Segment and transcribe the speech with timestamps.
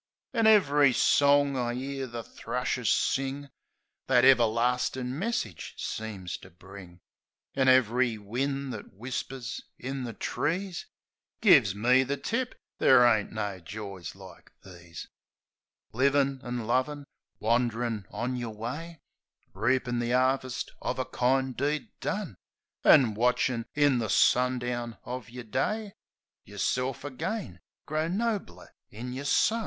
[0.33, 3.51] An' ev'ry song I 'ear the thrushes sing
[4.07, 7.01] That everlastin' message seems to bring;
[7.53, 10.87] An' ev'ry wind that whispers in the trees
[11.39, 15.07] Gives me the tip there ain't no joys like these:
[15.93, 17.05] Livin' an' lovin';
[17.39, 19.01] wand'rin' on yer way;
[19.53, 22.37] Reapin' the 'arvest of a kind deed done;
[22.83, 25.93] An' watchin', in the sundown of yer day,
[26.43, 29.59] Yerself again, grown nobler in yer son.